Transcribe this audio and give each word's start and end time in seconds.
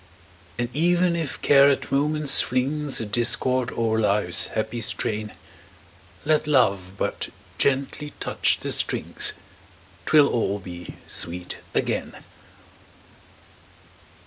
And 0.57 0.67
even 0.73 1.15
if 1.15 1.39
Care 1.43 1.69
at 1.69 1.91
moments 1.91 2.41
flings 2.41 2.99
A 2.99 3.05
discord 3.05 3.71
o'er 3.71 3.99
life's 3.99 4.47
happy 4.47 4.81
strain, 4.81 5.31
Let 6.25 6.47
Love 6.47 6.93
but 6.97 7.29
gently 7.59 8.13
touch 8.19 8.57
the 8.61 8.71
strings, 8.71 9.33
'Twill 10.07 10.27
all 10.27 10.57
be 10.57 10.95
sweet 11.07 11.59
again! 11.75 12.15